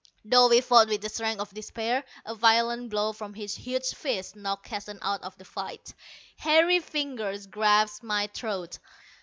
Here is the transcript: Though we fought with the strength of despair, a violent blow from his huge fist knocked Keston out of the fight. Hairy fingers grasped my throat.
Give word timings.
Though 0.25 0.47
we 0.47 0.61
fought 0.61 0.87
with 0.87 1.01
the 1.01 1.09
strength 1.09 1.39
of 1.41 1.53
despair, 1.53 2.03
a 2.25 2.33
violent 2.33 2.89
blow 2.89 3.13
from 3.13 3.35
his 3.35 3.53
huge 3.53 3.93
fist 3.93 4.35
knocked 4.35 4.65
Keston 4.65 4.97
out 5.03 5.21
of 5.21 5.37
the 5.37 5.45
fight. 5.45 5.93
Hairy 6.37 6.79
fingers 6.79 7.45
grasped 7.45 8.01
my 8.03 8.25
throat. 8.25 8.79